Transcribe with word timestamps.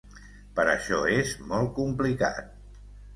Per 0.59 0.63
això 0.71 1.01
és 1.17 1.33
molt 1.51 1.69
complicat. 1.75 2.81